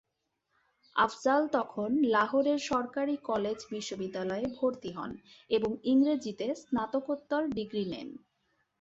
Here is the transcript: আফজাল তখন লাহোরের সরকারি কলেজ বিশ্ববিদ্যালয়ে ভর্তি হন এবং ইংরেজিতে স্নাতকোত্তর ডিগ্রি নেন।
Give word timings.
আফজাল 0.95 1.41
তখন 1.51 1.89
লাহোরের 2.07 2.59
সরকারি 2.69 3.15
কলেজ 3.23 3.57
বিশ্ববিদ্যালয়ে 3.71 4.45
ভর্তি 4.57 4.91
হন 4.91 5.11
এবং 5.49 5.71
ইংরেজিতে 5.83 6.47
স্নাতকোত্তর 6.61 7.41
ডিগ্রি 7.57 7.83
নেন। 7.85 8.09